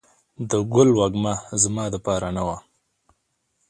د 0.49 0.51
ګل 0.73 0.89
وږمه 0.99 1.33
زما 1.61 1.85
دپار 1.93 2.21
نه 2.35 2.43
وه 2.47 2.57